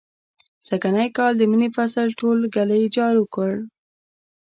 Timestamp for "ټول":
2.19-2.37